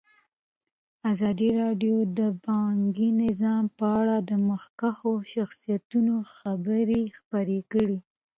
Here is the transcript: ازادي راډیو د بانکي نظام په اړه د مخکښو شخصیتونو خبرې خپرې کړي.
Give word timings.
ازادي 1.11 1.49
راډیو 1.61 1.95
د 2.19 2.21
بانکي 2.45 3.09
نظام 3.23 3.63
په 3.77 3.85
اړه 3.99 4.17
د 4.29 4.31
مخکښو 4.49 5.13
شخصیتونو 5.33 6.15
خبرې 6.35 7.01
خپرې 7.17 7.59
کړي. 7.71 7.97